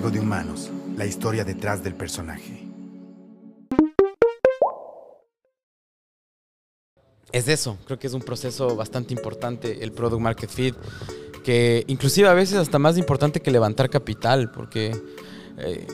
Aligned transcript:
Juego 0.00 0.12
de 0.14 0.20
Humanos, 0.20 0.70
la 0.96 1.06
historia 1.06 1.42
detrás 1.44 1.82
del 1.82 1.92
personaje. 1.92 2.64
Es 7.32 7.48
eso, 7.48 7.76
creo 7.84 7.98
que 7.98 8.06
es 8.06 8.12
un 8.14 8.22
proceso 8.22 8.76
bastante 8.76 9.12
importante 9.12 9.82
el 9.82 9.90
Product 9.90 10.20
Market 10.22 10.50
Fit, 10.50 10.76
que 11.42 11.82
inclusive 11.88 12.28
a 12.28 12.32
veces 12.34 12.58
hasta 12.58 12.78
más 12.78 12.96
importante 12.96 13.40
que 13.40 13.50
levantar 13.50 13.90
capital, 13.90 14.52
porque 14.52 14.96
eh, 15.58 15.84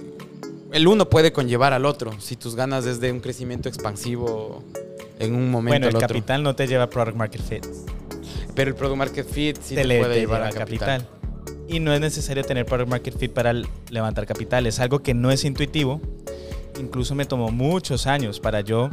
el 0.73 0.87
uno 0.87 1.09
puede 1.09 1.33
conllevar 1.33 1.73
al 1.73 1.87
otro, 1.87 2.13
si 2.21 2.37
tus 2.37 2.55
ganas 2.55 2.85
es 2.85 3.01
de 3.01 3.11
un 3.11 3.21
crecimiento 3.21 3.71
expansivo 3.71 4.63
en 5.19 5.35
un 5.35 5.51
momento 5.51 5.71
Bueno, 5.71 5.87
el 5.87 5.93
al 5.93 5.97
otro. 5.97 6.09
capital 6.09 6.43
no 6.43 6.55
te 6.55 6.67
lleva 6.67 6.83
a 6.85 6.91
Product 6.91 7.17
Market 7.17 7.41
Fit. 7.41 7.67
Pero 8.55 8.69
el 8.69 8.77
Product 8.77 8.99
Market 8.99 9.27
Fit 9.27 9.59
sí 9.63 9.75
te, 9.75 9.81
te, 9.81 9.87
le- 9.87 9.99
puede 10.01 10.15
te 10.17 10.21
llevar 10.21 10.41
lleva 10.43 10.49
a 10.49 10.53
capital. 10.53 11.09
Y 11.67 11.81
no 11.81 11.95
es 11.95 12.01
necesario 12.01 12.45
tener 12.45 12.67
Product 12.67 12.91
Market 12.91 13.17
Fit 13.19 13.33
para 13.33 13.55
levantar 13.91 14.27
capital. 14.27 14.67
Es 14.67 14.81
algo 14.81 15.03
que 15.03 15.15
no 15.15 15.31
es 15.31 15.45
intuitivo. 15.45 16.01
Incluso 16.79 17.15
me 17.15 17.25
tomó 17.25 17.51
muchos 17.51 18.07
años 18.07 18.41
para 18.41 18.61
yo 18.61 18.91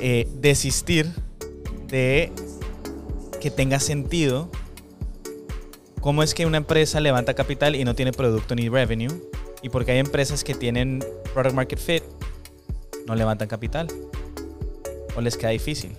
eh, 0.00 0.28
desistir 0.40 1.10
de 1.88 2.32
que 3.40 3.50
tenga 3.50 3.80
sentido 3.80 4.50
cómo 6.00 6.22
es 6.22 6.34
que 6.34 6.46
una 6.46 6.58
empresa 6.58 7.00
levanta 7.00 7.34
capital 7.34 7.74
y 7.76 7.84
no 7.84 7.94
tiene 7.94 8.12
producto 8.12 8.54
ni 8.54 8.68
revenue. 8.68 9.12
Y 9.62 9.68
porque 9.68 9.92
hay 9.92 9.98
empresas 9.98 10.44
que 10.44 10.54
tienen 10.54 11.04
Product 11.34 11.54
Market 11.54 11.78
Fit, 11.78 12.02
no 13.06 13.14
levantan 13.14 13.48
capital. 13.48 13.88
O 15.16 15.20
les 15.20 15.36
queda 15.36 15.50
difícil. 15.50 15.92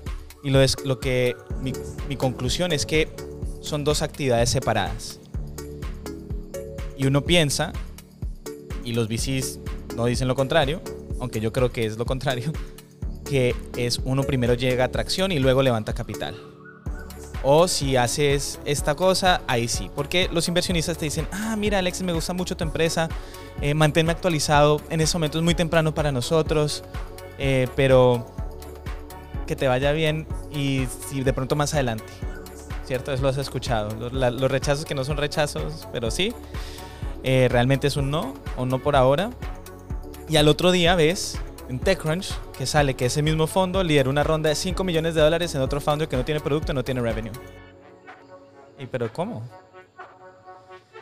Y 0.44 0.50
lo, 0.50 0.62
es, 0.62 0.76
lo 0.84 1.00
que 1.00 1.36
mi, 1.62 1.72
mi 2.10 2.18
conclusión 2.18 2.72
es 2.72 2.86
que 2.86 3.08
son 3.64 3.83
dos 3.83 4.02
actividades 4.02 4.50
separadas. 4.50 5.19
Y 6.95 7.08
uno 7.08 7.22
piensa, 7.22 7.73
y 8.83 8.94
los 8.94 9.08
VCs 9.08 9.59
no 9.95 10.05
dicen 10.05 10.28
lo 10.28 10.36
contrario, 10.36 10.81
aunque 11.20 11.39
yo 11.39 11.52
creo 11.52 11.72
que 11.72 11.86
es 11.86 11.97
lo 11.97 12.05
contrario, 12.05 12.52
que 13.25 13.55
es 13.78 14.00
uno 14.03 14.23
primero 14.23 14.53
llega 14.53 14.86
a 14.86 14.92
tracción 14.92 15.31
y 15.31 15.39
luego 15.39 15.64
levanta 15.64 15.94
capital. 15.94 16.36
O 17.45 17.67
si 17.67 17.97
haces 17.97 18.59
esta 18.64 18.95
cosa, 18.95 19.42
ahí 19.47 19.67
sí. 19.67 19.89
Porque 19.94 20.30
los 20.31 20.48
inversionistas 20.48 20.98
te 20.98 21.05
dicen, 21.05 21.27
ah, 21.31 21.55
mira 21.58 21.80
Alexis, 21.80 22.03
me 22.03 22.14
gusta 22.14 22.33
mucho 22.33 22.55
tu 22.55 22.64
empresa, 22.64 23.09
eh, 23.61 23.73
manténme 23.73 24.11
actualizado, 24.11 24.81
en 24.89 25.02
ese 25.02 25.17
momento 25.17 25.39
es 25.39 25.44
muy 25.44 25.55
temprano 25.55 25.94
para 25.94 26.11
nosotros, 26.11 26.83
eh, 27.39 27.67
pero 27.75 28.25
que 29.45 29.58
te 29.58 29.67
vaya 29.67 29.92
bien 29.92 30.25
y 30.53 30.88
si 31.09 31.22
de 31.22 31.33
pronto 31.33 31.55
más 31.58 31.73
adelante. 31.73 32.05
¿Cierto? 32.86 33.14
Eso 33.14 33.23
lo 33.23 33.30
has 33.30 33.38
escuchado. 33.38 33.95
Los, 33.95 34.14
la- 34.14 34.31
los 34.31 34.52
rechazos 34.52 34.86
que 34.86 34.94
no 34.95 35.03
son 35.06 35.17
rechazos, 35.17 35.88
pero 35.94 36.12
sí. 36.12 36.34
eh, 37.23 37.48
realmente 37.50 37.88
es 37.88 37.95
un 37.95 38.12
no 38.12 38.34
o 38.58 38.66
no 38.66 38.80
por 38.80 38.95
ahora. 38.95 39.30
Y 40.28 40.36
al 40.38 40.48
otro 40.48 40.72
día 40.72 40.95
ves 40.95 41.39
en 41.70 41.80
TechCrunch 41.80 42.34
que 42.58 42.66
sale 42.66 42.94
que 42.95 43.06
ese 43.06 43.22
mismo 43.22 43.48
fondo 43.48 43.81
lidera 43.84 44.09
una 44.09 44.23
ronda 44.23 44.50
de 44.50 44.56
5 44.56 44.84
millones 44.84 45.16
de 45.16 45.22
dólares 45.22 45.56
en 45.56 45.61
otro 45.61 45.80
founder 45.80 46.08
que 46.09 46.17
no 46.17 46.26
tiene 46.26 46.42
producto, 46.42 46.73
no 46.73 46.84
tiene 46.84 47.00
revenue. 47.02 47.31
¿Y 48.78 48.86
pero 48.88 49.11
cómo? 49.14 49.44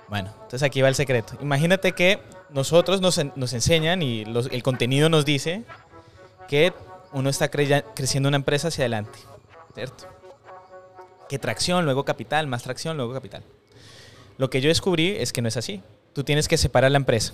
Bueno, 0.07 0.29
entonces 0.35 0.63
aquí 0.63 0.81
va 0.81 0.89
el 0.89 0.95
secreto. 0.95 1.33
Imagínate 1.41 1.93
que 1.93 2.21
nosotros 2.49 2.99
nos, 3.01 3.19
nos 3.35 3.53
enseñan 3.53 4.01
y 4.01 4.25
los- 4.25 4.47
el 4.51 4.61
contenido 4.61 5.09
nos 5.09 5.23
dice 5.25 5.63
que 6.47 6.73
uno 7.13 7.29
está 7.29 7.49
creciendo 7.49 8.27
una 8.29 8.35
empresa 8.37 8.67
hacia 8.67 8.83
adelante, 8.83 9.17
¿cierto? 9.73 10.05
Que 11.31 11.39
tracción, 11.39 11.85
luego 11.85 12.03
capital, 12.03 12.45
más 12.47 12.63
tracción, 12.63 12.97
luego 12.97 13.13
capital. 13.13 13.41
Lo 14.37 14.49
que 14.49 14.59
yo 14.59 14.67
descubrí 14.67 15.15
es 15.17 15.31
que 15.31 15.41
no 15.41 15.47
es 15.47 15.55
así. 15.55 15.81
Tú 16.11 16.25
tienes 16.25 16.49
que 16.49 16.57
separar 16.57 16.91
la 16.91 16.97
empresa. 16.97 17.33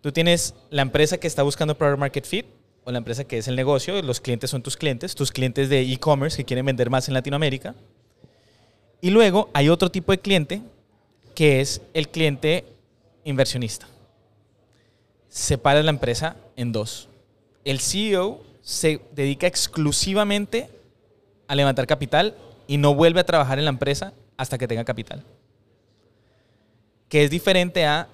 Tú 0.00 0.12
tienes 0.12 0.54
la 0.70 0.82
empresa 0.82 1.18
que 1.18 1.26
está 1.26 1.42
buscando 1.42 1.76
Product 1.76 1.98
Market 1.98 2.24
Fit 2.24 2.46
o 2.84 2.92
la 2.92 2.98
empresa 2.98 3.24
que 3.24 3.38
es 3.38 3.48
el 3.48 3.56
negocio, 3.56 4.00
los 4.00 4.20
clientes 4.20 4.48
son 4.48 4.62
tus 4.62 4.76
clientes, 4.76 5.16
tus 5.16 5.32
clientes 5.32 5.68
de 5.68 5.80
e-commerce 5.80 6.36
que 6.36 6.44
quieren 6.44 6.64
vender 6.64 6.88
más 6.88 7.08
en 7.08 7.14
Latinoamérica. 7.14 7.74
Y 9.00 9.10
luego 9.10 9.50
hay 9.52 9.68
otro 9.68 9.90
tipo 9.90 10.12
de 10.12 10.18
cliente 10.18 10.62
que 11.34 11.60
es 11.60 11.80
el 11.94 12.08
cliente 12.10 12.64
inversionista. 13.24 13.88
Separa 15.28 15.82
la 15.82 15.90
empresa 15.90 16.36
en 16.54 16.70
dos. 16.70 17.08
El 17.64 17.80
CEO 17.80 18.40
se 18.62 19.00
dedica 19.16 19.48
exclusivamente 19.48 20.68
a 21.54 21.56
levantar 21.56 21.86
capital 21.86 22.34
y 22.66 22.76
no 22.76 22.94
vuelve 22.94 23.20
a 23.20 23.24
trabajar 23.24 23.58
en 23.58 23.64
la 23.64 23.70
empresa 23.70 24.12
hasta 24.36 24.58
que 24.58 24.68
tenga 24.68 24.84
capital. 24.84 25.24
Que 27.08 27.24
es 27.24 27.30
diferente 27.30 27.86
a 27.86 28.08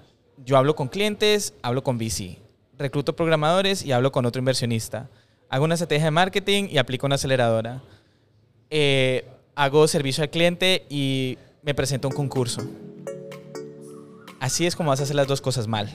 yo 0.45 0.57
hablo 0.57 0.75
con 0.75 0.89
clientes, 0.89 1.55
hablo 1.63 1.83
con 1.83 1.99
VC, 1.99 2.39
recluto 2.79 3.15
programadores 3.15 3.85
y 3.85 3.93
hablo 3.93 4.13
con 4.13 4.25
otro 4.27 4.39
inversionista. 4.39 5.09
Hago 5.49 5.65
una 5.65 5.75
estrategia 5.75 6.07
de 6.07 6.11
marketing 6.11 6.69
y 6.71 6.79
aplico 6.79 7.07
una 7.07 7.17
aceleradora. 7.17 7.83
Eh, 8.71 9.27
hago 9.55 9.87
servicio 9.89 10.23
al 10.23 10.31
cliente 10.31 10.87
y 10.89 11.39
me 11.63 11.75
presento 11.75 12.09
a 12.09 12.11
un 12.11 12.17
concurso. 12.17 12.63
Así 14.39 14.67
es 14.67 14.75
como 14.75 14.91
vas 14.91 15.01
a 15.01 15.03
hacer 15.03 15.17
las 15.17 15.27
dos 15.27 15.41
cosas 15.41 15.67
mal. 15.67 15.91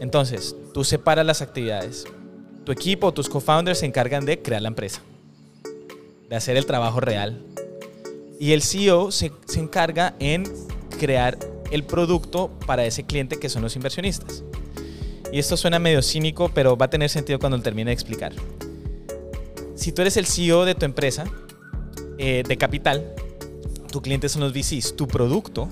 Entonces, 0.00 0.56
tú 0.74 0.84
separas 0.84 1.24
las 1.24 1.42
actividades. 1.42 2.04
Tu 2.64 2.72
equipo, 2.72 3.12
tus 3.14 3.28
co-founders 3.28 3.78
se 3.78 3.86
encargan 3.86 4.24
de 4.24 4.42
crear 4.42 4.60
la 4.60 4.68
empresa, 4.68 5.00
de 6.28 6.36
hacer 6.36 6.56
el 6.56 6.66
trabajo 6.66 7.00
real. 7.00 7.44
Y 8.38 8.52
el 8.52 8.62
CEO 8.62 9.10
se, 9.10 9.32
se 9.46 9.60
encarga 9.60 10.14
en 10.18 10.44
crear 10.98 11.38
el 11.70 11.84
producto 11.84 12.50
para 12.66 12.84
ese 12.84 13.04
cliente 13.04 13.38
que 13.38 13.48
son 13.48 13.62
los 13.62 13.76
inversionistas. 13.76 14.44
Y 15.32 15.38
esto 15.38 15.56
suena 15.56 15.78
medio 15.78 16.02
cínico, 16.02 16.50
pero 16.54 16.76
va 16.76 16.86
a 16.86 16.90
tener 16.90 17.10
sentido 17.10 17.38
cuando 17.38 17.60
termine 17.60 17.90
de 17.90 17.94
explicar. 17.94 18.32
Si 19.74 19.92
tú 19.92 20.02
eres 20.02 20.16
el 20.16 20.26
CEO 20.26 20.64
de 20.64 20.74
tu 20.74 20.84
empresa, 20.84 21.24
eh, 22.18 22.42
de 22.46 22.56
capital, 22.56 23.14
tu 23.90 24.02
cliente 24.02 24.28
son 24.28 24.42
los 24.42 24.52
VCs, 24.52 24.96
tu 24.96 25.06
producto 25.06 25.68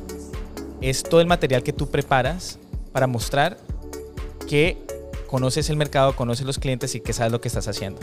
es 0.81 1.03
todo 1.03 1.21
el 1.21 1.27
material 1.27 1.63
que 1.63 1.73
tú 1.73 1.91
preparas 1.91 2.59
para 2.93 3.07
mostrar 3.07 3.59
que 4.49 4.79
conoces 5.27 5.71
el 5.71 5.77
mercado, 5.77 6.15
conoces 6.15 6.47
los 6.47 6.59
clientes 6.59 6.95
y 6.95 7.01
que 7.01 7.13
sabes 7.13 7.33
lo 7.33 7.41
que 7.41 7.49
estás 7.49 7.67
haciendo. 7.69 8.01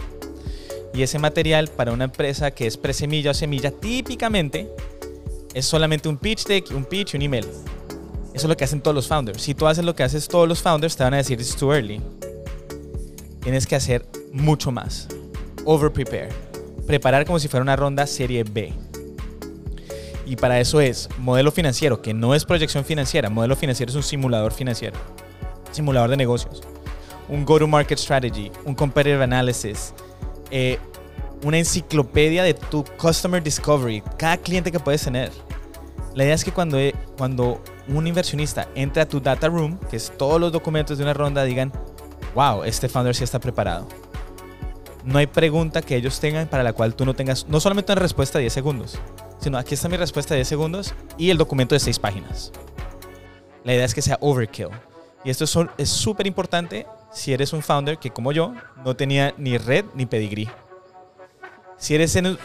Y 0.94 1.02
ese 1.02 1.18
material 1.18 1.70
para 1.70 1.92
una 1.92 2.06
empresa 2.06 2.52
que 2.52 2.68
es 2.68 2.78
presemilla 2.78 3.32
o 3.32 3.34
semilla, 3.34 3.72
típicamente 3.72 4.70
es 5.54 5.66
solamente 5.66 6.08
un 6.08 6.18
pitch 6.18 6.46
deck, 6.46 6.72
un 6.72 6.86
pitch, 6.86 7.16
un 7.16 7.24
email. 7.24 7.46
Eso 8.34 8.46
es 8.46 8.50
lo 8.50 8.58
que 8.58 8.64
hacen 8.64 8.82
todos 8.82 8.96
los 8.96 9.08
founders. 9.08 9.42
Si 9.42 9.54
tú 9.54 9.68
haces 9.68 9.86
lo 9.86 9.96
que 9.96 10.04
haces 10.04 10.28
todos 10.28 10.48
los 10.48 10.62
founders, 10.62 10.96
te 10.96 11.04
van 11.04 11.14
a 11.14 11.18
decir, 11.18 11.40
it's 11.40 11.56
too 11.56 11.74
early. 11.74 12.02
Tienes 13.42 13.68
que 13.68 13.76
hacer 13.76 14.06
mucho 14.32 14.72
más. 14.72 15.08
Over 15.66 15.92
prepare. 15.92 16.30
Preparar 16.88 17.26
como 17.26 17.40
si 17.40 17.48
fuera 17.48 17.62
una 17.62 17.76
ronda 17.76 18.08
serie 18.08 18.44
B. 18.44 18.74
Y 20.26 20.36
para 20.36 20.60
eso 20.60 20.80
es 20.80 21.10
modelo 21.18 21.52
financiero, 21.52 22.02
que 22.02 22.14
no 22.14 22.34
es 22.34 22.46
proyección 22.46 22.86
financiera. 22.86 23.30
Modelo 23.30 23.56
financiero 23.56 23.90
es 23.90 23.96
un 23.96 24.04
simulador 24.04 24.54
financiero. 24.54 24.98
Simulador 25.72 26.10
de 26.10 26.18
negocios. 26.18 26.62
Un 27.30 27.46
go-to-market 27.46 28.00
strategy. 28.00 28.52
Un 28.66 28.74
competitive 28.74 29.24
analysis. 29.24 29.94
Eh, 30.56 30.78
una 31.44 31.58
enciclopedia 31.58 32.44
de 32.44 32.54
tu 32.54 32.86
customer 32.98 33.42
discovery. 33.42 34.04
Cada 34.18 34.38
cliente 34.38 34.72
que 34.72 34.80
puedes 34.80 35.04
tener. 35.04 35.32
La 36.14 36.26
idea 36.26 36.36
es 36.36 36.44
que 36.44 36.52
cuando, 36.52 36.78
eh, 36.78 36.94
cuando 37.18 37.60
un 37.88 38.06
inversionista 38.06 38.68
entre 38.76 39.02
a 39.02 39.08
tu 39.08 39.20
data 39.20 39.48
room, 39.48 39.80
que 39.90 39.98
es 39.98 40.14
todos 40.16 40.40
los 40.40 40.52
documentos 40.52 41.00
de 41.00 41.06
una 41.06 41.14
ronda, 41.16 41.44
digan, 41.44 41.74
wow, 42.36 42.64
este 42.64 42.88
founder 42.88 43.16
sí 43.16 43.24
está 43.24 43.40
preparado. 43.40 43.88
No 45.04 45.18
hay 45.18 45.26
pregunta 45.26 45.82
que 45.82 45.96
ellos 45.96 46.20
tengan 46.20 46.48
para 46.48 46.62
la 46.62 46.72
cual 46.72 46.94
tú 46.94 47.04
no 47.04 47.16
tengas, 47.16 47.48
no 47.48 47.60
solamente 47.60 47.92
una 47.92 48.02
respuesta 48.02 48.38
de 48.38 48.44
10 48.44 48.54
segundos, 48.54 49.00
sino 49.40 49.58
aquí 49.58 49.74
está 49.74 49.90
mi 49.90 49.98
respuesta 49.98 50.36
de 50.36 50.42
10 50.42 50.48
segundos 50.48 50.94
y 51.18 51.32
el 51.32 51.40
documento 51.40 51.74
de 51.74 51.80
6 51.80 51.98
páginas. 51.98 52.52
La 53.64 53.74
idea 53.74 53.86
es 53.86 53.96
que 53.96 54.04
sea 54.04 54.20
overkill. 54.22 54.70
Y 55.26 55.32
esto 55.32 55.46
es 55.78 55.90
súper 55.90 56.28
importante 56.28 56.86
si 57.14 57.34
eres 57.34 57.54
un 57.54 57.62
founder 57.62 57.98
que 57.98 58.10
como 58.12 58.32
yo 58.32 58.54
no 58.84 58.96
tenía 58.96 59.34
ni 59.38 59.58
red 59.58 59.86
ni 59.94 60.06
pedigrí. 60.06 60.50
Si 61.78 61.96
eres 61.96 62.16
en- 62.16 62.38